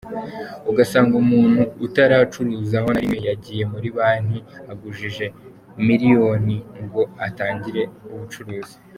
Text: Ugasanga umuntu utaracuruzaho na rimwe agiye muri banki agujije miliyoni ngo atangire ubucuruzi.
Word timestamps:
Ugasanga 0.71 1.13
umuntu 1.23 1.61
utaracuruzaho 1.85 2.87
na 2.93 3.01
rimwe 3.03 3.27
agiye 3.35 3.63
muri 3.73 3.87
banki 3.97 4.39
agujije 4.71 5.25
miliyoni 5.87 6.55
ngo 6.83 7.01
atangire 7.27 7.81
ubucuruzi. 8.13 8.75